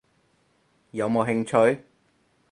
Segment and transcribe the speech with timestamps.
[0.93, 1.45] 有冇興
[1.75, 1.83] 趣？